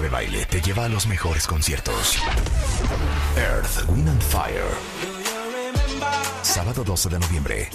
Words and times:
De 0.00 0.08
Baile 0.08 0.46
te 0.46 0.60
lleva 0.60 0.84
a 0.84 0.88
los 0.88 1.08
mejores 1.08 1.44
conciertos. 1.44 2.18
Earth, 3.36 3.88
Wind 3.88 4.08
and 4.08 4.22
Fire. 4.22 4.62
Sábado 6.42 6.84
12 6.84 7.08
de 7.08 7.18
noviembre. 7.18 7.70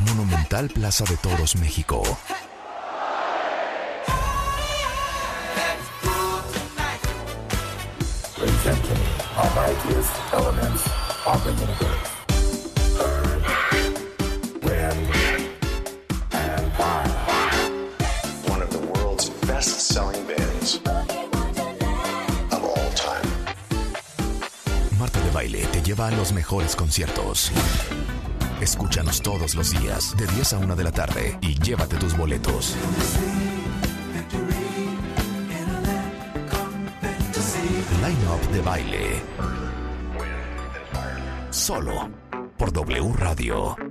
Monumental 0.00 0.68
Plaza 0.68 1.04
de 1.04 1.16
Toros, 1.16 1.56
México. 1.56 2.02
Lleva 25.88 26.08
a 26.08 26.10
los 26.10 26.34
mejores 26.34 26.76
conciertos. 26.76 27.50
Escúchanos 28.60 29.22
todos 29.22 29.54
los 29.54 29.70
días, 29.70 30.14
de 30.18 30.26
10 30.26 30.52
a 30.52 30.58
1 30.58 30.76
de 30.76 30.84
la 30.84 30.92
tarde, 30.92 31.38
y 31.40 31.58
llévate 31.58 31.96
tus 31.96 32.14
boletos. 32.14 32.76
Line 38.02 38.26
Up 38.28 38.52
de 38.52 38.60
Baile. 38.60 39.22
Solo 41.48 42.10
por 42.58 42.70
W 42.70 43.12
Radio. 43.14 43.87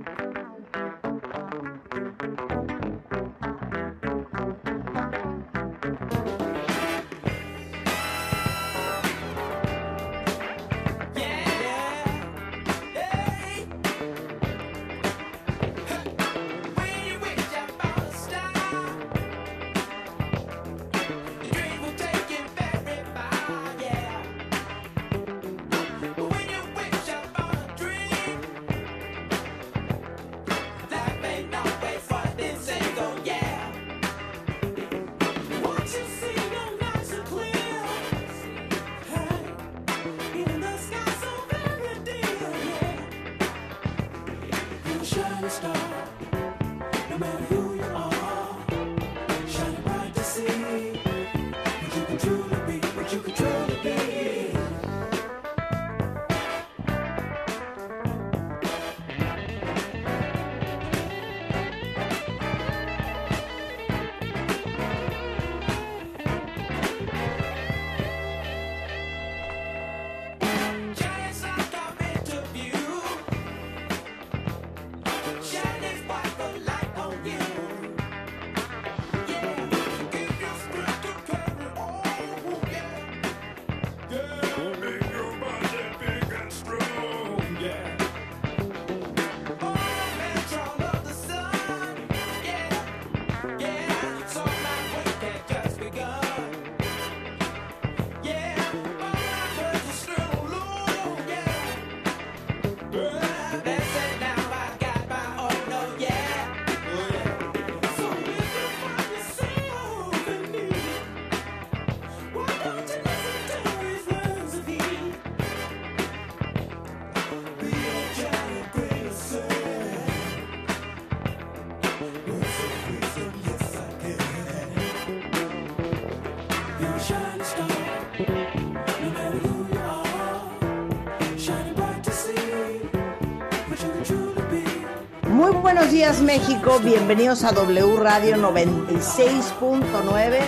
Muy 135.38 135.52
buenos 135.52 135.92
días 135.92 136.20
México, 136.20 136.80
bienvenidos 136.80 137.44
a 137.44 137.52
W 137.52 137.96
Radio 137.98 138.36
96.9. 138.38 140.40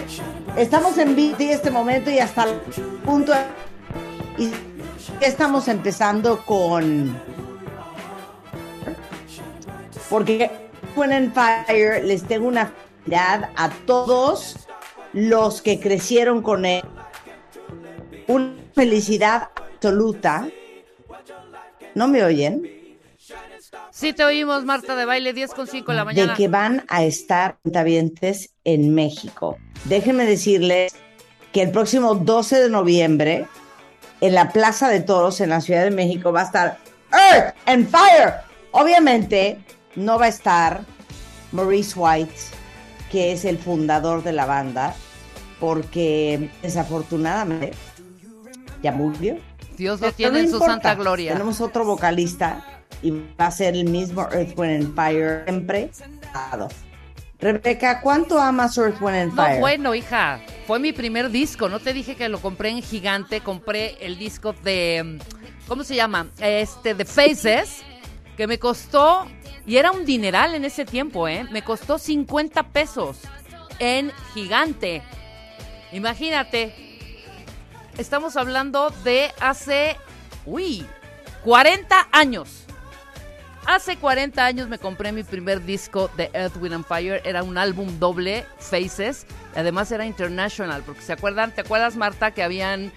Estamos 0.56 0.99
en 0.99 1.15
en 1.15 1.53
este 1.53 1.71
momento 1.71 2.11
y 2.11 2.19
hasta 2.19 2.43
el 2.43 2.56
punto 3.05 3.33
y 4.37 4.51
estamos 5.21 5.69
empezando 5.69 6.45
con 6.45 7.17
porque 10.09 10.51
and 11.12 11.33
Fire 11.33 12.05
les 12.05 12.25
tengo 12.25 12.49
una 12.49 12.72
felicidad 13.05 13.51
a 13.55 13.71
todos 13.87 14.57
los 15.12 15.62
que 15.62 15.78
crecieron 15.78 16.43
con 16.43 16.65
él. 16.65 16.83
Una 18.27 18.57
felicidad 18.75 19.51
absoluta. 19.55 20.49
¿No 21.95 22.09
me 22.09 22.25
oyen? 22.25 22.80
Sí, 24.00 24.15
te 24.15 24.25
oímos, 24.25 24.65
Marta 24.65 24.97
de 24.97 25.05
baile, 25.05 25.34
10 25.34 25.53
con 25.53 25.66
5 25.66 25.93
de 25.93 25.97
la 25.99 26.06
mañana. 26.06 26.33
de 26.33 26.37
que 26.38 26.49
van 26.49 26.87
a 26.88 27.05
estar 27.05 27.59
cuentavientes 27.62 28.55
en 28.65 28.94
México. 28.94 29.59
Déjenme 29.84 30.25
decirles 30.25 30.94
que 31.53 31.61
el 31.61 31.71
próximo 31.71 32.15
12 32.15 32.62
de 32.62 32.71
noviembre, 32.71 33.47
en 34.22 34.34
la 34.34 34.53
Plaza 34.53 34.89
de 34.89 35.00
Toros, 35.00 35.43
en 35.43 35.50
la 35.50 35.60
Ciudad 35.60 35.84
de 35.84 35.91
México, 35.91 36.33
va 36.33 36.41
a 36.41 36.44
estar 36.44 36.78
Earth 37.12 37.55
and 37.66 37.91
Fire. 37.91 38.37
Obviamente, 38.71 39.59
no 39.97 40.19
va 40.19 40.25
a 40.25 40.28
estar 40.28 40.81
Maurice 41.53 41.93
White, 41.94 42.33
que 43.12 43.33
es 43.33 43.44
el 43.44 43.59
fundador 43.59 44.22
de 44.22 44.33
la 44.33 44.47
banda, 44.47 44.94
porque 45.60 46.49
desafortunadamente 46.62 47.72
ya 48.83 48.93
murió. 48.93 49.37
Dios 49.77 50.00
lo 50.00 50.06
Pero 50.06 50.16
tiene 50.16 50.33
no 50.33 50.39
en 50.39 50.50
su 50.50 50.59
santa 50.59 50.94
gloria. 50.94 51.34
Tenemos 51.34 51.60
otro 51.60 51.84
vocalista 51.84 52.65
y 53.03 53.11
va 53.11 53.47
a 53.47 53.50
ser 53.50 53.75
el 53.75 53.84
mismo 53.88 54.22
Earth, 54.33 54.59
Wind 54.59 54.84
and 54.84 54.94
Fire 54.94 55.44
siempre. 55.47 55.91
Rebeca, 57.38 58.03
¿cuánto 58.03 58.38
amas 58.38 58.77
Earth, 58.77 59.00
Wind 59.00 59.16
and 59.16 59.34
No, 59.34 59.43
Fire? 59.43 59.61
bueno, 59.61 59.95
hija, 59.95 60.41
fue 60.66 60.78
mi 60.78 60.92
primer 60.92 61.30
disco. 61.30 61.69
No 61.69 61.80
te 61.80 61.92
dije 61.95 62.15
que 62.15 62.28
lo 62.28 62.41
compré 62.41 62.69
en 62.71 62.83
gigante. 62.83 63.41
Compré 63.41 63.97
el 64.01 64.19
disco 64.19 64.53
de. 64.53 65.19
¿Cómo 65.66 65.83
se 65.84 65.95
llama? 65.95 66.27
Este, 66.39 66.95
de 66.95 67.04
Faces, 67.04 67.83
que 68.36 68.47
me 68.47 68.59
costó. 68.59 69.27
Y 69.66 69.77
era 69.77 69.91
un 69.91 70.04
dineral 70.04 70.54
en 70.54 70.65
ese 70.65 70.84
tiempo, 70.84 71.28
¿eh? 71.28 71.47
Me 71.51 71.63
costó 71.63 71.98
50 71.98 72.65
pesos 72.69 73.19
en 73.78 74.13
gigante. 74.34 75.03
Imagínate. 75.92 76.75
Estamos 77.97 78.36
hablando 78.36 78.91
de 79.04 79.33
hace. 79.41 79.97
Uy, 80.45 80.86
40 81.45 82.09
años. 82.13 82.65
Hace 83.66 83.97
40 83.97 84.45
años 84.45 84.68
me 84.68 84.78
compré 84.78 85.12
mi 85.12 85.22
primer 85.22 85.65
disco 85.65 86.10
de 86.16 86.30
Earth, 86.33 86.57
Wind 86.60 86.74
and 86.74 86.84
Fire. 86.84 87.21
Era 87.24 87.42
un 87.42 87.59
álbum 87.59 87.98
doble, 87.98 88.47
Faces. 88.59 89.27
Además 89.54 89.92
era 89.92 90.07
international, 90.07 90.83
porque 90.84 91.03
se 91.03 91.12
acuerdan, 91.12 91.53
¿te 91.53 91.60
acuerdas, 91.60 91.97
Marta, 91.97 92.33
que 92.33 92.42
habían 92.42 92.92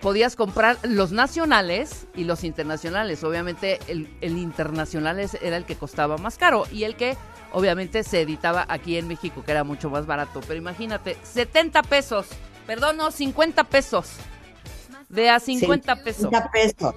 podías 0.00 0.36
comprar 0.36 0.78
los 0.82 1.12
nacionales 1.12 2.06
y 2.14 2.24
los 2.24 2.44
internacionales. 2.44 3.24
Obviamente 3.24 3.80
el, 3.88 4.08
el 4.20 4.38
internacional 4.38 5.18
era 5.18 5.56
el 5.56 5.64
que 5.64 5.76
costaba 5.76 6.18
más 6.18 6.38
caro 6.38 6.64
y 6.70 6.84
el 6.84 6.94
que 6.94 7.16
obviamente 7.52 8.04
se 8.04 8.20
editaba 8.20 8.64
aquí 8.68 8.96
en 8.96 9.08
México, 9.08 9.42
que 9.44 9.50
era 9.50 9.64
mucho 9.64 9.90
más 9.90 10.06
barato. 10.06 10.40
Pero 10.46 10.54
imagínate, 10.54 11.16
70 11.22 11.82
pesos, 11.82 12.26
perdón, 12.66 12.96
no, 12.96 13.10
50 13.10 13.64
pesos. 13.64 14.10
De 15.08 15.30
a 15.30 15.40
50 15.40 15.96
pesos. 16.04 16.22
50 16.22 16.50
pesos. 16.50 16.94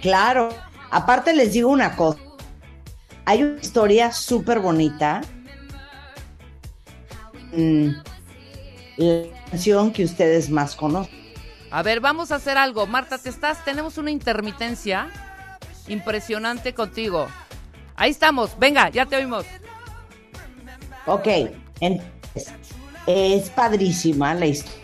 Claro. 0.00 0.48
Aparte 0.90 1.34
les 1.34 1.52
digo 1.52 1.68
una 1.68 1.94
cosa. 1.94 2.18
Hay 3.24 3.42
una 3.42 3.60
historia 3.60 4.12
súper 4.12 4.60
bonita. 4.60 5.20
Mm, 7.52 7.90
la 8.96 9.24
canción 9.50 9.92
que 9.92 10.04
ustedes 10.04 10.50
más 10.50 10.76
conocen. 10.76 11.20
A 11.70 11.82
ver, 11.82 12.00
vamos 12.00 12.32
a 12.32 12.36
hacer 12.36 12.58
algo. 12.58 12.86
Marta, 12.86 13.18
¿te 13.18 13.28
estás? 13.28 13.64
Tenemos 13.64 13.98
una 13.98 14.10
intermitencia 14.10 15.08
impresionante 15.86 16.74
contigo. 16.74 17.28
Ahí 17.96 18.10
estamos. 18.10 18.58
Venga, 18.58 18.88
ya 18.90 19.06
te 19.06 19.16
oímos. 19.16 19.44
Ok, 21.06 21.26
entonces, 21.80 22.52
es 23.06 23.50
padrísima 23.50 24.34
la 24.34 24.46
historia, 24.46 24.80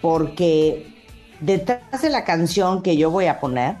porque 0.00 1.06
detrás 1.40 2.02
de 2.02 2.10
la 2.10 2.24
canción 2.24 2.82
que 2.82 2.96
yo 2.96 3.10
voy 3.10 3.26
a 3.26 3.40
poner, 3.40 3.76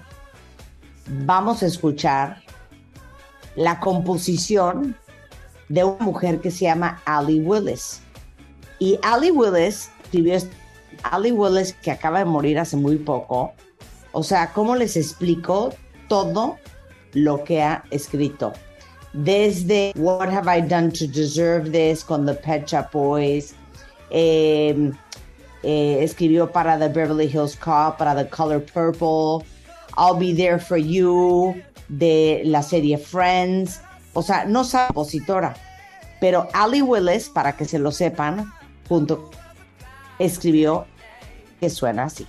vamos 1.06 1.62
a 1.62 1.66
escuchar 1.66 2.42
la 3.56 3.80
composición 3.80 4.96
de 5.68 5.84
una 5.84 6.04
mujer 6.04 6.40
que 6.40 6.50
se 6.50 6.64
llama 6.64 7.00
Ali 7.04 7.40
Willis. 7.40 8.00
Y 8.78 8.98
Ali 9.02 9.30
Willis 9.30 9.90
escribió, 10.04 10.38
Ali 11.02 11.32
Willis 11.32 11.72
que 11.74 11.90
acaba 11.90 12.20
de 12.20 12.24
morir 12.24 12.58
hace 12.58 12.76
muy 12.76 12.96
poco, 12.96 13.52
o 14.12 14.22
sea, 14.22 14.52
¿cómo 14.52 14.74
les 14.74 14.96
explico 14.96 15.72
todo 16.08 16.58
lo 17.12 17.44
que 17.44 17.62
ha 17.62 17.84
escrito? 17.90 18.52
desde 19.12 19.92
What 19.96 20.28
Have 20.28 20.48
I 20.48 20.60
Done 20.60 20.90
to 20.92 21.06
Deserve 21.06 21.70
This 21.70 22.04
con 22.04 22.26
The 22.26 22.34
Pet 22.34 22.66
Shop 22.66 22.92
Boys, 22.92 23.54
eh, 24.10 24.92
eh, 25.62 25.98
escribió 26.00 26.50
para 26.50 26.78
The 26.78 26.88
Beverly 26.88 27.26
Hills 27.26 27.56
Cop, 27.56 27.98
para 27.98 28.14
The 28.14 28.28
Color 28.28 28.64
Purple, 28.66 29.46
I'll 29.96 30.16
Be 30.16 30.32
There 30.34 30.58
for 30.58 30.78
You, 30.78 31.60
de 31.90 32.42
la 32.44 32.62
serie 32.62 32.98
Friends, 32.98 33.80
o 34.12 34.22
sea, 34.22 34.44
no 34.44 34.62
es 34.62 34.74
compositora, 34.86 35.54
pero 36.20 36.48
Ali 36.52 36.82
Willis, 36.82 37.28
para 37.28 37.56
que 37.56 37.64
se 37.64 37.78
lo 37.78 37.92
sepan, 37.92 38.52
junto, 38.88 39.30
escribió 40.18 40.86
que 41.58 41.68
suena 41.68 42.04
así. 42.04 42.26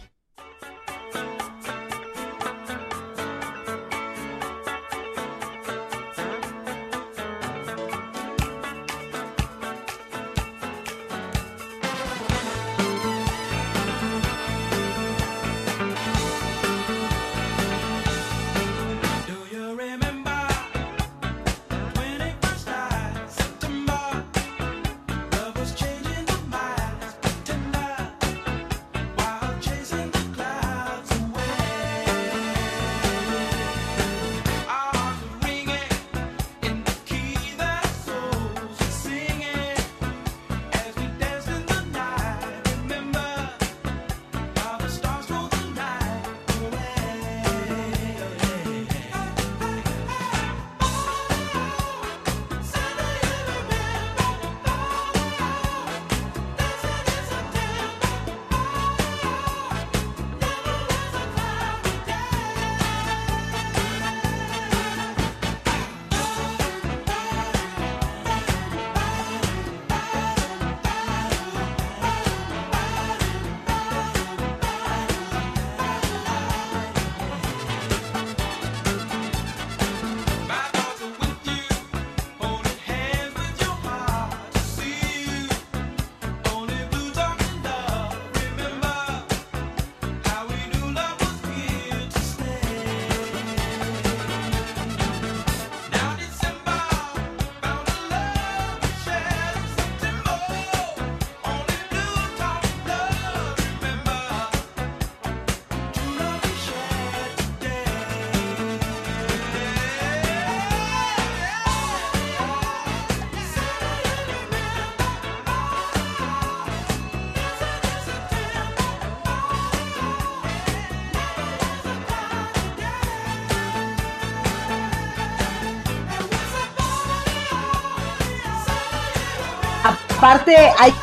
Aparte, 130.22 130.56
hay 130.78 130.94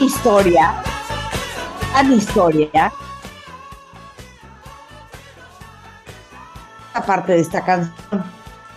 historia, 0.00 0.82
gran 1.92 2.12
historia. 2.12 2.92
Aparte 6.92 7.32
de 7.32 7.40
esta 7.40 7.64
canción, 7.64 7.94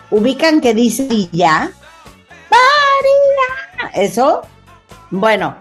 ubican 0.10 0.62
que 0.62 0.74
dice 0.74 1.06
y 1.10 1.30
ya. 1.34 1.70
Eso. 3.94 4.44
Bueno, 5.12 5.54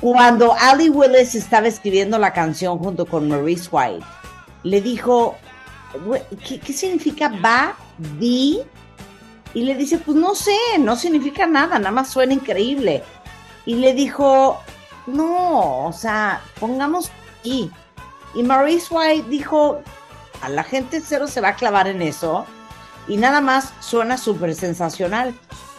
cuando 0.00 0.54
Ali 0.54 0.88
Willis 0.88 1.34
estaba 1.34 1.66
escribiendo 1.66 2.20
la 2.20 2.32
canción 2.32 2.78
junto 2.78 3.04
con 3.04 3.28
Maurice 3.28 3.68
White, 3.72 4.06
le 4.62 4.80
dijo, 4.80 5.36
"Güey, 6.04 6.22
¿qué, 6.46 6.60
qué 6.60 6.72
significa 6.72 7.32
va, 7.44 7.74
di? 7.98 8.62
Y 9.54 9.64
le 9.64 9.74
dice, 9.74 9.98
pues 9.98 10.16
no 10.16 10.36
sé, 10.36 10.56
no 10.78 10.94
significa 10.94 11.44
nada, 11.44 11.80
nada 11.80 11.90
más 11.90 12.10
suena 12.10 12.32
increíble. 12.32 13.02
Y 13.66 13.74
le 13.76 13.94
dijo, 13.94 14.60
no, 15.06 15.86
o 15.86 15.92
sea, 15.92 16.40
pongamos 16.58 17.10
aquí. 17.38 17.70
Y 18.34 18.42
Maurice 18.42 18.92
White 18.94 19.28
dijo, 19.28 19.80
a 20.42 20.48
la 20.48 20.62
gente 20.62 21.02
cero 21.04 21.26
se 21.26 21.40
va 21.40 21.48
a 21.48 21.54
clavar 21.56 21.88
en 21.88 22.02
eso. 22.02 22.46
Y 23.08 23.16
nada 23.16 23.40
más 23.40 23.72
suena 23.80 24.16
súper 24.16 24.54
sensacional. 24.54 25.34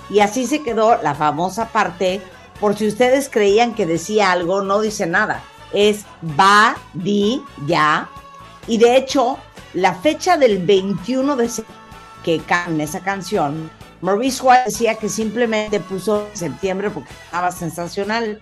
Y 0.10 0.20
así 0.20 0.46
se 0.46 0.64
quedó 0.64 1.02
la 1.02 1.16
famosa 1.16 1.70
parte, 1.70 2.22
por 2.60 2.78
si 2.78 2.88
ustedes 2.88 3.30
creían 3.30 3.74
que 3.74 3.86
decía 3.86 4.32
algo, 4.32 4.62
no 4.62 4.82
dice 4.82 5.08
nada. 5.08 5.42
Es 5.74 6.06
va, 6.40 6.76
di, 6.94 7.42
ya. 7.66 8.10
Y 8.68 8.78
de 8.78 8.98
hecho, 8.98 9.38
la 9.74 9.96
fecha 9.96 10.38
del 10.38 10.66
21 10.66 11.36
de 11.38 11.50
septiembre 11.50 11.82
que 12.24 12.40
can 12.40 12.80
esa 12.82 13.02
canción, 13.02 13.70
Maurice 14.02 14.42
White 14.44 14.64
decía 14.66 14.96
que 14.96 15.10
simplemente 15.10 15.80
puso 15.80 16.28
en 16.28 16.38
septiembre 16.38 16.90
porque 16.90 17.12
estaba 17.26 17.52
sensacional. 17.52 18.42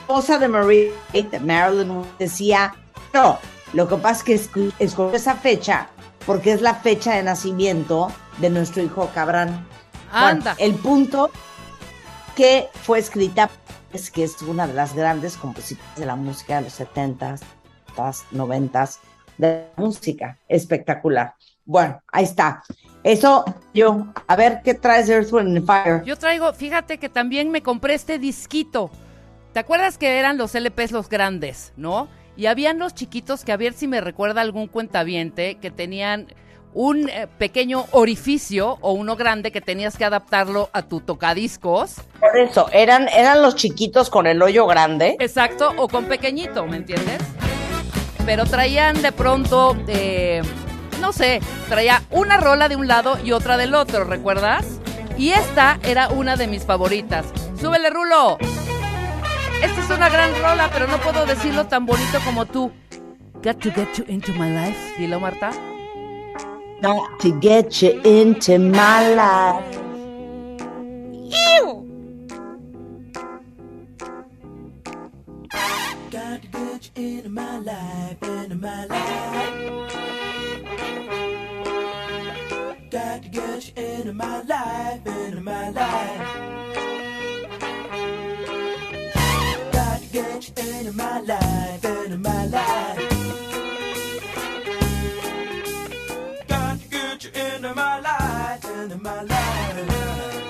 Esposa 0.00 0.38
de 0.38 0.48
Maurice 0.48 0.92
White, 1.12 1.40
Marilyn 1.40 2.04
decía, 2.18 2.74
no, 3.12 3.38
lo 3.72 3.88
que 3.88 3.96
pasa 3.96 4.24
es 4.26 4.48
que 4.48 4.70
escogió 4.78 5.16
esa 5.16 5.34
fecha 5.36 5.88
porque 6.26 6.52
es 6.52 6.60
la 6.60 6.74
fecha 6.74 7.14
de 7.14 7.22
nacimiento 7.22 8.10
de 8.38 8.50
nuestro 8.50 8.82
hijo 8.82 9.10
Cabrán. 9.14 9.66
Bueno, 10.10 10.26
Anda. 10.28 10.56
el 10.58 10.74
punto 10.74 11.30
que 12.36 12.68
fue 12.82 12.98
escrita 12.98 13.50
es 13.92 14.10
que 14.10 14.24
es 14.24 14.40
una 14.42 14.66
de 14.66 14.74
las 14.74 14.94
grandes 14.94 15.36
compositoras 15.36 15.96
de 15.96 16.06
la 16.06 16.16
música 16.16 16.56
de 16.56 16.62
los 16.62 16.80
70s, 16.80 17.40
90s, 17.96 18.98
de 19.38 19.68
la 19.76 19.82
música. 19.82 20.38
Espectacular. 20.48 21.34
Bueno, 21.64 22.02
ahí 22.12 22.24
está. 22.24 22.62
Eso 23.04 23.44
yo, 23.74 24.06
a 24.26 24.34
ver 24.34 24.62
qué 24.64 24.72
traes 24.72 25.08
Earth, 25.10 25.30
Wind 25.30 25.66
Fire. 25.66 26.02
Yo 26.04 26.16
traigo, 26.16 26.52
fíjate 26.54 26.98
que 26.98 27.10
también 27.10 27.50
me 27.50 27.62
compré 27.62 27.94
este 27.94 28.18
disquito. 28.18 28.90
¿Te 29.52 29.60
acuerdas 29.60 29.98
que 29.98 30.18
eran 30.18 30.38
los 30.38 30.54
LPs 30.54 30.90
los 30.90 31.08
grandes, 31.08 31.72
no? 31.76 32.08
Y 32.36 32.46
habían 32.46 32.78
los 32.78 32.94
chiquitos 32.94 33.44
que 33.44 33.52
a 33.52 33.56
ver 33.56 33.74
si 33.74 33.86
me 33.86 34.00
recuerda 34.00 34.40
algún 34.40 34.66
cuentaviente 34.68 35.56
que 35.56 35.70
tenían 35.70 36.28
un 36.72 37.08
eh, 37.08 37.28
pequeño 37.38 37.84
orificio 37.92 38.78
o 38.80 38.92
uno 38.92 39.16
grande 39.16 39.52
que 39.52 39.60
tenías 39.60 39.96
que 39.96 40.04
adaptarlo 40.04 40.70
a 40.72 40.82
tu 40.82 41.00
tocadiscos. 41.00 41.96
Por 42.18 42.36
eso, 42.38 42.68
eran, 42.72 43.08
eran 43.08 43.42
los 43.42 43.54
chiquitos 43.54 44.10
con 44.10 44.26
el 44.26 44.42
hoyo 44.42 44.66
grande. 44.66 45.16
Exacto, 45.20 45.72
o 45.76 45.88
con 45.88 46.06
pequeñito, 46.06 46.66
¿me 46.66 46.78
entiendes? 46.78 47.20
Pero 48.26 48.44
traían 48.46 49.00
de 49.02 49.12
pronto, 49.12 49.76
eh, 49.86 50.42
no 51.00 51.12
sé, 51.12 51.40
traía 51.68 52.02
una 52.10 52.36
rola 52.38 52.68
de 52.68 52.76
un 52.76 52.88
lado 52.88 53.18
y 53.22 53.32
otra 53.32 53.56
del 53.56 53.74
otro, 53.74 54.04
¿recuerdas? 54.04 54.80
Y 55.16 55.30
esta 55.30 55.78
era 55.82 56.08
una 56.08 56.36
de 56.36 56.46
mis 56.46 56.64
favoritas. 56.64 57.26
¡Súbele, 57.60 57.90
Rulo! 57.90 58.38
Esta 59.62 59.80
es 59.80 59.90
una 59.90 60.08
gran 60.08 60.30
rola, 60.40 60.68
pero 60.72 60.86
no 60.86 60.98
puedo 60.98 61.24
decirlo 61.24 61.66
tan 61.66 61.86
bonito 61.86 62.18
como 62.24 62.44
tú. 62.46 62.72
Got 63.42 63.60
to 63.60 63.70
get 63.70 63.94
you 63.96 64.04
into 64.08 64.32
my 64.32 64.50
life. 64.50 64.78
Dilo, 64.98 65.20
Marta. 65.20 65.50
Got 66.82 67.18
to 67.20 67.38
get 67.40 67.82
you 67.82 68.00
into 68.04 68.58
my 68.58 69.14
life. 69.14 69.64
Got 76.10 76.42
to 76.42 76.48
get 76.52 76.90
you 76.96 77.18
into 77.18 77.28
my 77.28 77.58
life, 77.58 78.22
into 78.22 78.56
my 78.56 78.86
life. 78.86 80.03
Into 83.76 84.12
my 84.12 84.42
life, 84.42 85.06
into 85.06 85.40
my 85.40 85.70
life. 85.70 86.18
Got 89.72 90.00
to 90.00 90.06
get 90.12 90.48
you 90.48 90.54
into 90.78 90.92
my 90.92 91.20
life, 91.20 91.84
into 91.84 92.18
my 92.18 92.46
life. 92.46 92.98
Got 96.48 96.80
to 96.80 96.88
get 96.88 97.24
you 97.24 97.30
into 97.30 97.74
my 97.74 98.00
life, 98.00 98.64
into 98.64 98.98
my 98.98 99.22
life. 99.22 100.43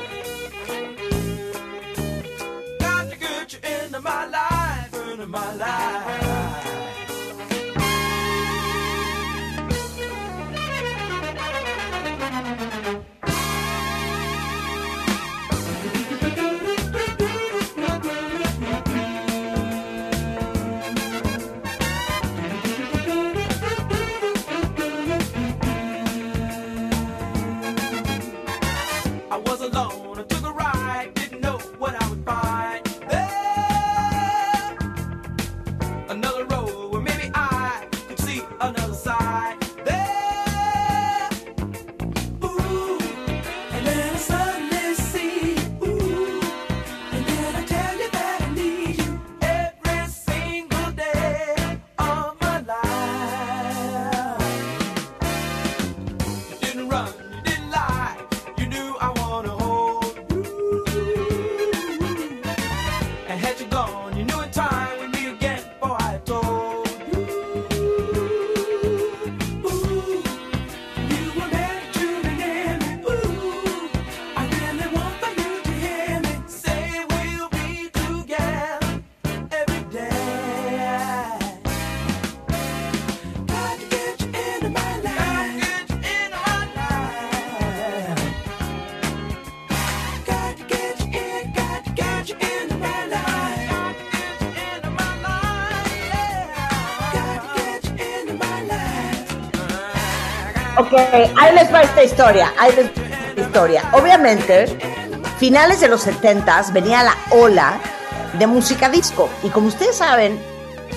Ok, 100.76 100.92
ahí 100.92 101.54
les 101.54 101.72
va 101.72 101.82
esta 101.82 102.02
historia. 102.02 102.52
Ahí 102.58 102.72
les 102.74 102.90
historia. 103.46 103.82
Obviamente, 103.92 104.66
finales 105.38 105.80
de 105.80 105.88
los 105.88 106.02
70 106.02 106.72
venía 106.72 107.02
la 107.02 107.16
ola 107.30 107.78
de 108.38 108.46
música 108.46 108.88
disco. 108.88 109.28
Y 109.42 109.48
como 109.50 109.68
ustedes 109.68 109.96
saben, 109.96 110.38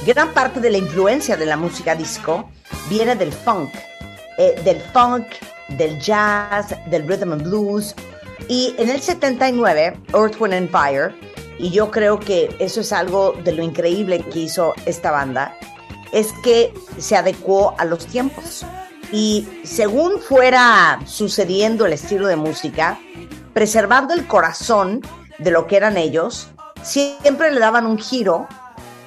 gran 0.05 0.34
parte 0.34 0.60
de 0.60 0.72
la 0.72 0.77
influencia 0.77 1.38
de 1.38 1.46
la 1.46 1.57
música 1.57 1.96
disco 1.96 2.50
viene 2.89 3.15
del 3.15 3.31
funk. 3.31 3.69
eh, 4.39 4.60
del 4.63 4.79
funk, 4.93 5.25
del 5.69 6.00
jazz, 6.00 6.75
del 6.88 7.07
rhythm 7.07 7.34
and 7.34 7.43
blues. 7.43 7.96
Y 8.48 8.75
en 8.77 8.89
el 8.89 9.01
79, 9.01 10.00
Earth, 10.13 10.39
Wind 10.39 10.53
and 10.53 10.69
Fire, 10.69 11.13
y 11.57 11.72
yo 11.72 11.89
creo 11.89 12.19
que 12.19 12.55
eso 12.60 12.81
es 12.81 12.93
algo 12.93 13.34
de 13.43 13.51
lo 13.51 13.63
increíble 13.63 14.19
que 14.19 14.39
hizo 14.39 14.74
esta 14.86 15.10
banda, 15.10 15.57
es 16.12 16.34
que 16.43 16.72
se 17.00 17.15
adecuó 17.15 17.74
a 17.79 17.86
los 17.86 18.05
tiempos. 18.05 18.63
Y 19.11 19.47
según 19.63 20.19
fuera 20.19 20.99
sucediendo 21.05 21.85
el 21.85 21.93
estilo 21.93 22.27
de 22.27 22.35
música, 22.35 22.99
preservando 23.53 24.13
el 24.13 24.27
corazón 24.27 25.01
de 25.39 25.51
lo 25.51 25.67
que 25.67 25.77
eran 25.77 25.97
ellos, 25.97 26.49
siempre 26.81 27.51
le 27.51 27.59
daban 27.59 27.85
un 27.85 27.97
giro 27.97 28.47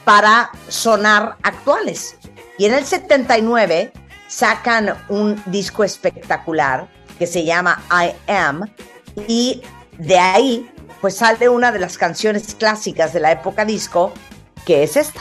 para 0.04 0.50
sonar 0.68 1.36
actuales. 1.42 2.16
Y 2.58 2.66
en 2.66 2.74
el 2.74 2.84
79 2.84 3.92
sacan 4.28 4.94
un 5.08 5.42
disco 5.46 5.84
espectacular 5.84 6.88
que 7.18 7.26
se 7.26 7.44
llama 7.44 7.82
I 7.90 8.12
Am 8.30 8.62
y 9.26 9.62
de 9.98 10.18
ahí 10.18 10.70
pues 11.00 11.16
sale 11.16 11.48
una 11.48 11.72
de 11.72 11.78
las 11.78 11.98
canciones 11.98 12.54
clásicas 12.54 13.12
de 13.12 13.20
la 13.20 13.32
época 13.32 13.64
disco 13.64 14.12
que 14.64 14.82
es 14.82 14.96
esta. 14.96 15.20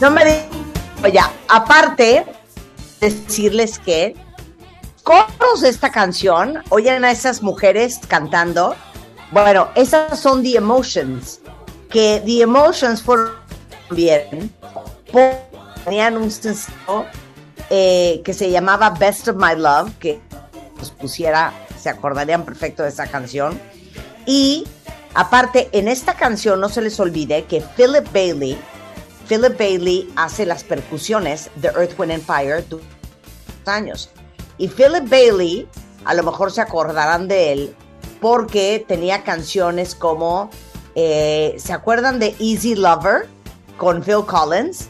No 0.00 0.10
me 0.10 0.24
digas. 0.24 0.46
Oye, 1.02 1.20
aparte, 1.48 2.24
decirles 3.00 3.78
que 3.78 4.14
coros 5.02 5.60
de 5.62 5.68
esta 5.68 5.90
canción, 5.90 6.62
oyen 6.68 7.04
a 7.04 7.10
esas 7.10 7.42
mujeres 7.42 8.00
cantando. 8.06 8.76
Bueno, 9.32 9.68
esas 9.74 10.18
son 10.18 10.42
The 10.42 10.56
Emotions. 10.56 11.40
Que 11.90 12.22
The 12.24 12.42
Emotions 12.42 13.02
fueron 13.02 13.32
bien. 13.90 14.52
Tenían 15.84 16.16
un 16.16 16.30
sencillo 16.30 17.06
eh, 17.70 18.20
que 18.24 18.34
se 18.34 18.50
llamaba 18.50 18.90
Best 18.90 19.28
of 19.28 19.36
My 19.36 19.54
Love, 19.56 19.92
que 19.98 20.20
nos 20.76 20.90
pusiera, 20.90 21.52
se 21.80 21.88
acordarían 21.88 22.44
perfecto 22.44 22.82
de 22.82 22.90
esa 22.90 23.06
canción. 23.06 23.60
Y 24.26 24.66
aparte, 25.14 25.68
en 25.72 25.88
esta 25.88 26.14
canción 26.14 26.60
no 26.60 26.68
se 26.68 26.82
les 26.82 26.98
olvide 27.00 27.44
que 27.44 27.62
Philip 27.76 28.12
Bailey, 28.12 28.58
Philip 29.28 29.58
Bailey 29.58 30.10
hace 30.16 30.46
las 30.46 30.64
percusiones 30.64 31.50
de 31.56 31.68
Earth, 31.68 31.98
Wind 31.98 32.12
and 32.12 32.24
Fire 32.24 32.66
durante 32.68 32.88
años. 33.66 34.10
Y 34.56 34.68
Philip 34.68 35.08
Bailey, 35.08 35.68
a 36.04 36.14
lo 36.14 36.22
mejor 36.22 36.50
se 36.50 36.60
acordarán 36.60 37.28
de 37.28 37.52
él, 37.52 37.76
porque 38.20 38.84
tenía 38.88 39.22
canciones 39.22 39.94
como, 39.94 40.50
eh, 40.94 41.54
¿se 41.58 41.72
acuerdan 41.72 42.18
de 42.18 42.34
Easy 42.40 42.74
Lover 42.74 43.28
con 43.76 44.02
Phil 44.02 44.24
Collins? 44.26 44.88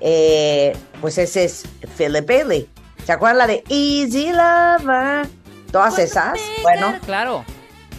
Eh, 0.00 0.76
pues 1.00 1.16
ese 1.18 1.44
es 1.44 1.64
Philip 1.96 2.26
Bailey. 2.26 2.68
¿Se 3.04 3.12
acuerdan 3.12 3.38
la 3.38 3.46
de 3.46 3.64
Easy 3.68 4.32
Lover? 4.32 5.28
Todas 5.70 5.98
esas. 5.98 6.38
Bueno, 6.62 6.94
Claro. 7.04 7.44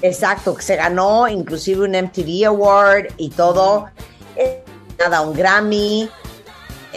Exacto, 0.01 0.53
que 0.55 0.61
se 0.61 0.75
ganó 0.75 1.27
inclusive 1.27 1.85
un 1.85 1.95
MTV 1.95 2.45
Award 2.45 3.07
y 3.17 3.29
todo. 3.29 3.87
Eh, 4.97 5.03
Nada, 5.03 5.21
un 5.21 5.33
Grammy. 5.35 6.09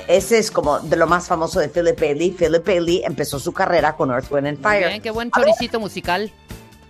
Ese 0.08 0.38
es 0.38 0.50
como 0.50 0.78
de 0.80 0.96
lo 0.96 1.06
más 1.06 1.26
famoso 1.28 1.60
de 1.60 1.68
Philip 1.68 1.98
Bailey. 2.00 2.30
Philip 2.30 2.64
Bailey 2.66 3.02
empezó 3.04 3.38
su 3.38 3.52
carrera 3.52 3.94
con 3.96 4.10
Earth, 4.10 4.30
Wind 4.30 4.46
and 4.46 4.62
Fire. 4.62 4.88
bien, 4.88 5.02
qué 5.02 5.10
buen 5.10 5.30
choricito 5.30 5.78
musical. 5.78 6.32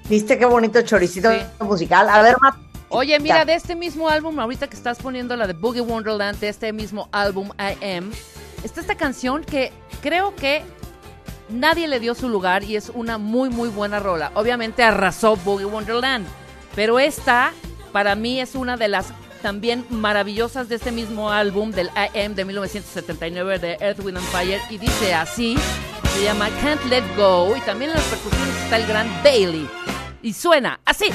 ¿Viste 0.09 0.39
qué 0.39 0.45
bonito 0.45 0.81
choricito 0.83 1.31
Sí. 1.31 1.39
musical? 1.61 2.09
A 2.09 2.23
ver, 2.23 2.37
Mat- 2.41 2.57
Oye, 2.93 3.19
mira, 3.21 3.45
de 3.45 3.55
este 3.55 3.77
mismo 3.77 4.09
álbum, 4.09 4.39
ahorita 4.41 4.67
que 4.69 4.75
estás 4.77 4.99
poniendo 4.99 5.37
la 5.37 5.47
de 5.47 5.53
Boogie 5.53 5.81
Wonderland, 5.81 6.41
de 6.41 6.49
este 6.49 6.73
mismo 6.73 7.09
álbum 7.13 7.51
I 7.59 7.97
Am, 7.99 8.11
está 8.65 8.81
esta 8.81 8.97
canción 8.97 9.45
que 9.45 9.73
creo 10.03 10.35
que 10.35 10.65
nadie 11.49 11.87
le 11.87 12.01
dio 12.01 12.17
su 12.17 12.29
lugar 12.29 12.65
y 12.65 12.75
es 12.75 12.91
una 12.93 13.17
muy, 13.17 13.49
muy 13.49 13.69
buena 13.69 14.01
rola. 14.01 14.33
Obviamente 14.35 14.83
arrasó 14.83 15.37
Boogie 15.37 15.67
Wonderland, 15.67 16.27
pero 16.75 16.99
esta 16.99 17.53
para 17.93 18.17
mí 18.17 18.41
es 18.41 18.57
una 18.57 18.77
de 18.77 18.89
las 18.89 19.07
también 19.41 19.85
maravillosas 19.91 20.69
de 20.69 20.77
este 20.77 20.93
mismo 20.93 21.31
álbum 21.31 21.71
del 21.71 21.91
Am 21.91 22.35
de 22.35 22.45
1979 22.45 23.59
de 23.59 23.77
Earth, 23.81 24.01
Wind 24.01 24.19
and 24.19 24.27
Fire 24.29 24.61
y 24.71 24.79
dice 24.79 25.15
así, 25.15 25.57
se 26.15 26.25
llama 26.25 26.49
Can't 26.63 26.85
Let 26.87 27.05
Go 27.17 27.57
y 27.57 27.61
también 27.61 27.91
en 27.91 27.97
las 27.97 28.07
percusiones 28.07 28.55
está 28.65 28.77
el 28.77 28.87
gran 28.87 29.09
Bailey 29.23 29.69
y 30.23 30.33
suena 30.33 30.81
así. 30.85 31.07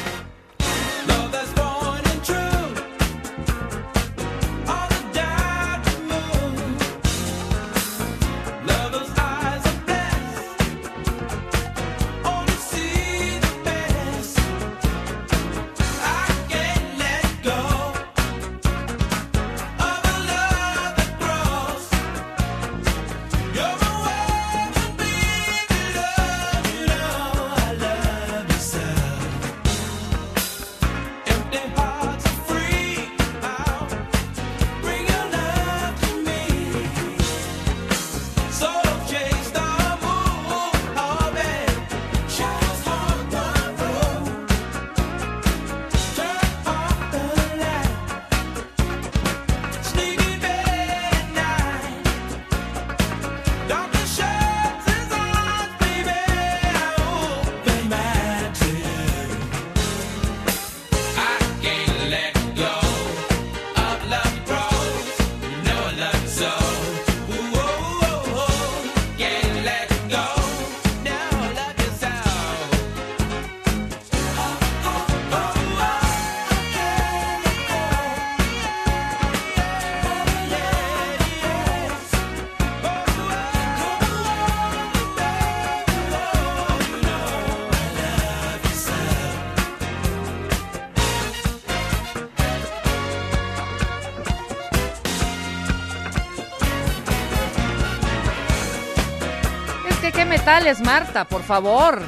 Es 100.45 100.51
que 100.51 100.53
qué 100.53 100.61
metales, 100.61 100.81
Marta, 100.81 101.25
por 101.25 101.41
favor. 101.41 102.01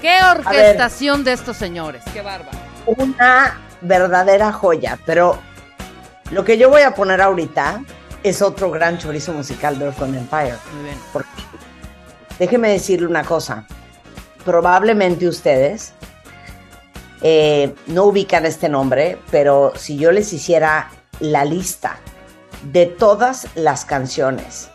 Qué 0.00 0.18
orquestación 0.30 1.22
de 1.22 1.32
estos 1.32 1.56
señores. 1.56 2.02
Qué 2.12 2.22
bárbaro. 2.22 2.58
una 2.86 3.60
verdadera 3.80 4.52
joya, 4.52 4.98
pero 5.06 5.38
lo 6.30 6.44
que 6.44 6.58
yo 6.58 6.70
voy 6.70 6.82
a 6.82 6.94
poner 6.94 7.20
ahorita 7.20 7.84
es 8.24 8.42
otro 8.42 8.70
gran 8.70 8.98
chorizo 8.98 9.32
musical 9.32 9.78
de 9.78 9.86
Earth, 9.86 9.98
Fire. 10.28 10.56
Muy 10.74 10.84
bien. 10.84 10.98
Porque, 11.12 11.28
déjeme 12.38 12.70
decirle 12.70 13.06
una 13.06 13.22
cosa. 13.22 13.64
Probablemente 14.44 15.28
ustedes 15.28 15.92
eh, 17.22 17.74
no 17.86 18.04
ubican 18.06 18.44
este 18.44 18.68
nombre, 18.68 19.18
pero 19.30 19.72
si 19.76 19.96
yo 19.96 20.10
les 20.10 20.32
hiciera 20.32 20.90
la 21.20 21.44
lista 21.44 21.98
de 22.72 22.86
todas 22.86 23.46
las 23.54 23.84
canciones 23.84 24.68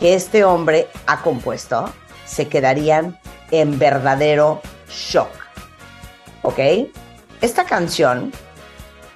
que 0.00 0.14
este 0.14 0.44
hombre 0.44 0.88
ha 1.06 1.22
compuesto, 1.22 1.92
se 2.26 2.48
quedarían 2.48 3.18
en 3.50 3.78
verdadero 3.78 4.60
shock. 4.88 5.30
¿Ok? 6.42 6.58
Esta 7.40 7.64
canción 7.64 8.32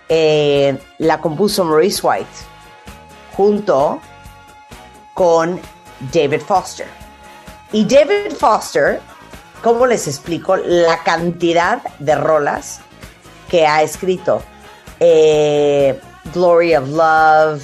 eh, 0.09 0.79
la 0.99 1.21
compuso 1.21 1.65
Maurice 1.65 2.01
White 2.03 2.31
junto 3.37 4.01
con 5.15 5.61
David 6.13 6.41
Foster. 6.41 6.89
Y 7.73 7.85
David 7.85 8.33
Foster, 8.37 9.01
¿cómo 9.63 9.87
les 9.87 10.09
explico 10.09 10.57
la 10.57 11.03
cantidad 11.03 11.83
de 11.99 12.15
rolas 12.17 12.81
que 13.49 13.67
ha 13.67 13.83
escrito? 13.83 14.43
Eh, 14.99 15.99
Glory 16.35 16.75
of 16.75 16.89
Love, 16.89 17.63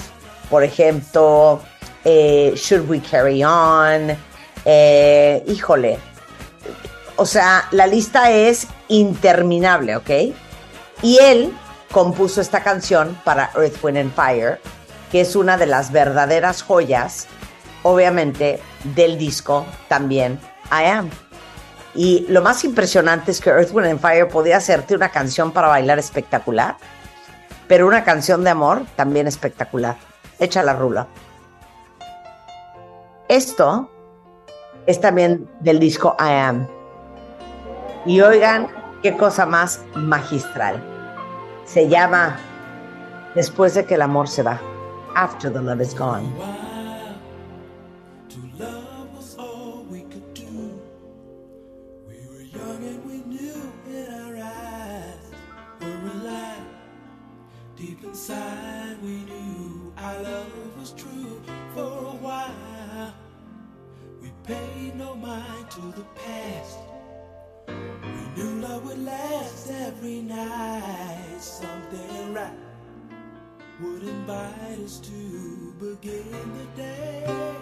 por 0.49 0.63
ejemplo, 0.63 1.61
eh, 2.05 2.53
Should 2.57 2.89
We 2.89 3.01
Carry 3.01 3.43
On, 3.43 4.17
eh, 4.69 5.45
híjole, 5.47 5.99
o 7.15 7.25
sea, 7.25 7.69
la 7.71 7.87
lista 7.87 8.33
es 8.33 8.67
interminable, 8.89 9.95
¿ok? 9.95 10.11
Y 11.03 11.19
él 11.19 11.57
compuso 11.93 12.41
esta 12.41 12.65
canción 12.65 13.17
para 13.25 13.53
Earth, 13.55 13.83
Wind 13.83 13.99
and 13.99 14.15
Fire, 14.15 14.61
que 15.13 15.21
es 15.21 15.37
una 15.37 15.57
de 15.57 15.67
las 15.67 15.93
verdaderas 15.93 16.63
joyas, 16.63 17.29
obviamente, 17.85 18.61
del 18.97 19.17
disco 19.19 19.65
también 19.89 20.41
I 20.73 20.87
Am. 20.87 21.11
Y 21.95 22.27
lo 22.29 22.43
más 22.43 22.65
impresionante 22.65 23.31
es 23.31 23.41
que 23.41 23.51
Earth, 23.51 23.71
Wind 23.73 23.89
and 23.89 24.01
Fire 24.01 24.27
podía 24.27 24.57
hacerte 24.57 24.97
una 24.97 25.11
canción 25.11 25.53
para 25.53 25.69
bailar 25.69 26.01
espectacular, 26.01 26.77
pero 27.69 27.87
una 27.87 28.03
canción 28.03 28.43
de 28.43 28.51
amor 28.51 28.85
también 28.97 29.29
espectacular. 29.29 29.97
Echa 30.41 30.65
la 30.65 30.75
rula. 30.75 31.07
Esto 33.29 33.91
es 34.87 35.01
también 35.01 35.49
del 35.61 35.79
disco 35.79 36.17
I 36.19 36.33
Am. 36.33 36.67
Y 38.05 38.21
oigan 38.21 38.69
qué 39.03 39.17
cosa 39.17 39.47
más 39.47 39.85
magistral. 39.95 40.83
Se 41.65 41.89
llama 41.89 42.39
Después 43.35 43.75
de 43.75 43.85
que 43.85 43.97
el 43.97 44.03
amor 44.03 44.29
se 44.29 44.43
va. 44.43 44.59
After 45.15 45.53
the 45.53 45.61
love 45.61 45.81
is 45.83 45.95
gone. 45.95 46.27
To 65.71 65.81
the 65.93 66.05
past. 66.15 66.79
We 67.67 68.43
knew 68.43 68.61
love 68.61 68.85
would 68.85 69.05
last 69.05 69.71
every 69.71 70.23
night. 70.23 71.39
Something 71.41 72.35
right 72.35 72.53
would 73.81 74.03
invite 74.03 74.79
us 74.85 74.99
to 75.01 75.75
begin 75.79 76.31
the 76.31 76.83
day. 76.83 77.57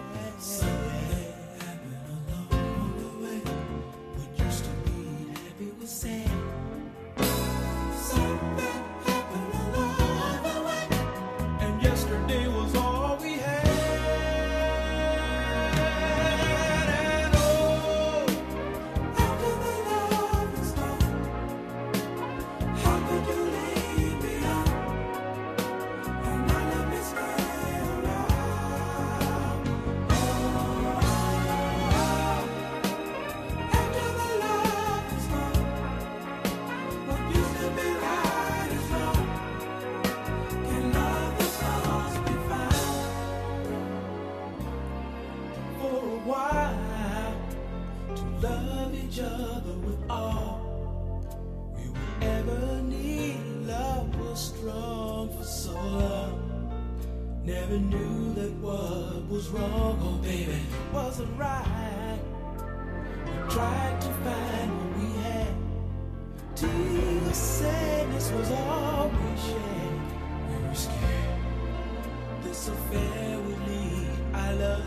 This 72.43 72.69
affair 72.69 73.37
lead 73.67 74.59
love. 74.59 74.85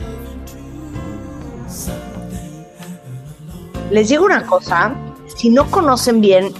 Les 3.90 4.09
digo 4.09 4.25
una 4.25 4.44
cosa, 4.44 4.94
si 5.37 5.51
no 5.51 5.71
conocen 5.71 6.21
bien 6.21 6.53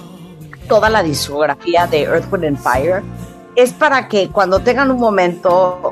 toda 0.67 0.89
la 0.89 1.03
discografía 1.03 1.85
de 1.87 2.03
Earth, 2.03 2.31
Wind 2.31 2.45
and 2.45 2.57
Fire, 2.57 3.03
es 3.55 3.73
para 3.73 4.07
que 4.07 4.29
cuando 4.29 4.59
tengan 4.59 4.89
un 4.89 4.99
momento, 4.99 5.88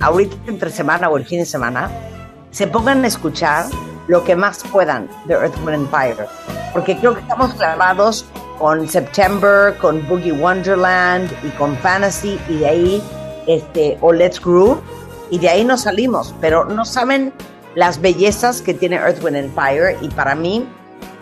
ahorita 0.00 0.36
entre 0.46 0.70
semana 0.70 1.08
o 1.08 1.16
el 1.16 1.26
fin 1.26 1.40
de 1.40 1.46
semana, 1.46 1.90
se 2.50 2.66
pongan 2.66 3.04
a 3.04 3.06
escuchar 3.06 3.66
lo 4.06 4.24
que 4.24 4.34
más 4.34 4.62
puedan 4.72 5.08
de 5.26 5.34
Earth, 5.34 5.54
Wind 5.64 5.90
Fire. 5.90 6.26
Porque 6.72 6.96
creo 6.98 7.14
que 7.14 7.20
estamos 7.20 7.54
clavados 7.54 8.24
con 8.58 8.88
September, 8.88 9.76
con 9.78 10.06
Boogie 10.08 10.32
Wonderland 10.32 11.30
y 11.44 11.50
con 11.50 11.76
Fantasy 11.76 12.38
y 12.48 12.58
de 12.58 12.66
ahí, 12.66 13.02
este, 13.46 13.98
o 14.00 14.12
Let's 14.12 14.40
Groove, 14.40 14.80
y 15.30 15.38
de 15.38 15.48
ahí 15.48 15.64
nos 15.64 15.82
salimos. 15.82 16.34
Pero 16.40 16.64
no 16.64 16.84
saben 16.84 17.32
las 17.74 18.00
bellezas 18.00 18.62
que 18.62 18.74
tiene 18.74 18.96
Earth, 18.96 19.22
Wind 19.22 19.36
and 19.36 19.54
Fire 19.54 19.96
y 20.00 20.08
para 20.08 20.34
mí, 20.34 20.66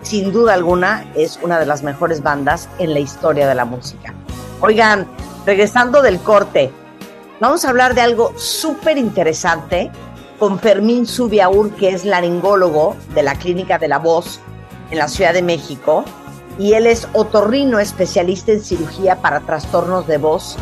sin 0.02 0.32
duda 0.32 0.54
alguna, 0.54 1.04
es 1.16 1.38
una 1.42 1.58
de 1.58 1.66
las 1.66 1.82
mejores 1.82 2.22
bandas 2.22 2.68
en 2.78 2.94
la 2.94 3.00
historia 3.00 3.48
de 3.48 3.54
la 3.54 3.64
música. 3.64 4.14
Oigan, 4.60 5.06
regresando 5.44 6.02
del 6.02 6.18
corte, 6.20 6.72
vamos 7.40 7.64
a 7.64 7.70
hablar 7.70 7.94
de 7.94 8.00
algo 8.00 8.32
súper 8.36 8.98
interesante 8.98 9.90
con 10.38 10.58
Fermín 10.58 11.06
Subiaur, 11.06 11.70
que 11.72 11.90
es 11.90 12.04
laringólogo 12.04 12.96
de 13.14 13.22
la 13.22 13.34
Clínica 13.34 13.78
de 13.78 13.88
la 13.88 13.98
Voz 13.98 14.40
en 14.90 14.98
la 14.98 15.08
Ciudad 15.08 15.32
de 15.32 15.42
México, 15.42 16.04
y 16.58 16.74
él 16.74 16.86
es 16.86 17.08
otorrino 17.12 17.78
especialista 17.78 18.52
en 18.52 18.62
cirugía 18.62 19.20
para 19.20 19.40
trastornos 19.40 20.06
de 20.06 20.18
voz 20.18 20.56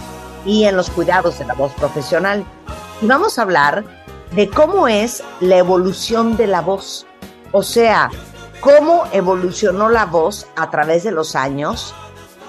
y 0.45 0.65
en 0.65 0.77
los 0.77 0.91
cuidados 0.91 1.39
de 1.39 1.45
la 1.45 1.55
voz 1.55 1.73
profesional. 1.73 2.45
Y 3.01 3.07
vamos 3.07 3.39
a 3.39 3.43
hablar 3.43 3.85
de 4.33 4.49
cómo 4.49 4.89
es 4.89 5.23
la 5.41 5.59
evolución 5.59 6.37
de 6.37 6.47
la 6.47 6.61
voz, 6.61 7.07
o 7.53 7.63
sea, 7.63 8.11
cómo 8.61 9.05
evolucionó 9.13 9.89
la 9.89 10.07
voz 10.07 10.47
a 10.57 10.71
través 10.71 11.05
de 11.05 11.13
los 11.13 11.37
años, 11.37 11.95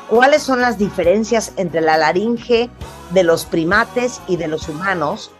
cuáles 0.09 0.41
son 0.41 0.61
las 0.61 0.77
diferencias 0.77 1.53
entre 1.57 1.81
la 1.81 1.97
laringe 1.97 2.69
de 3.11 3.23
los 3.23 3.45
primates 3.45 4.21
y 4.27 4.37
de 4.37 4.47
los 4.47 4.67
humanos, 4.67 5.31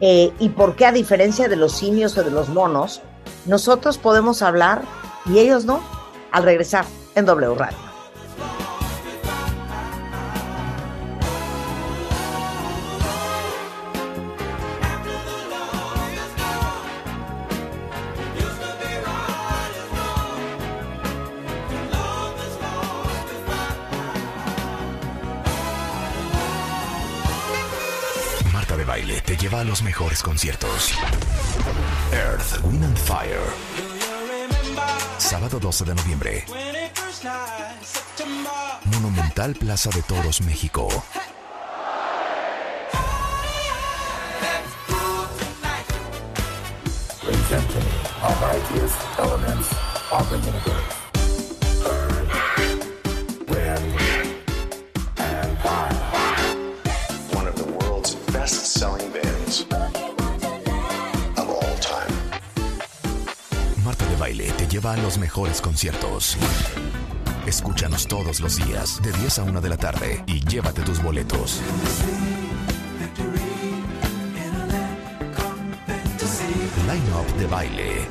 eh, 0.00 0.32
y 0.38 0.48
por 0.48 0.74
qué 0.74 0.86
a 0.86 0.92
diferencia 0.92 1.48
de 1.48 1.56
los 1.56 1.72
simios 1.72 2.18
o 2.18 2.24
de 2.24 2.30
los 2.30 2.48
monos, 2.48 3.00
nosotros 3.46 3.98
podemos 3.98 4.42
hablar 4.42 4.82
y 5.26 5.38
ellos 5.38 5.64
no, 5.64 5.80
al 6.32 6.42
regresar 6.42 6.84
en 7.14 7.24
W 7.24 7.54
Radio. 7.54 7.91
Los 29.72 29.82
mejores 29.82 30.22
conciertos. 30.22 30.92
Earth, 32.12 32.62
Wind 32.62 32.84
and 32.84 32.98
Fire. 32.98 33.40
Sábado 35.16 35.58
12 35.58 35.86
de 35.86 35.94
noviembre. 35.94 36.44
Monumental 38.84 39.54
Plaza 39.54 39.88
de 39.88 40.02
Toros, 40.02 40.42
México. 40.42 40.88
Presenting 47.24 47.88
our 48.20 48.36
mightiest 48.42 48.98
elements 49.18 49.70
of 50.10 51.01
lleva 64.72 64.94
a 64.94 64.96
los 64.96 65.18
mejores 65.18 65.60
conciertos. 65.60 66.38
Escúchanos 67.46 68.08
todos 68.08 68.40
los 68.40 68.56
días 68.56 69.02
de 69.02 69.12
10 69.12 69.40
a 69.40 69.42
1 69.42 69.60
de 69.60 69.68
la 69.68 69.76
tarde 69.76 70.24
y 70.26 70.40
llévate 70.40 70.80
tus 70.80 71.02
boletos. 71.02 71.60
Line 76.86 77.12
Up 77.14 77.38
de 77.38 77.46
Baile. 77.46 78.08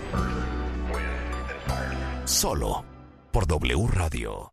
Solo 2.26 2.86
por 3.32 3.48
W 3.48 3.88
Radio. 3.88 4.50